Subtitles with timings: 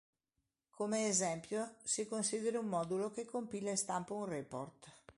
[0.71, 4.91] Come esempio, si consideri un modulo che compila e stampa un report.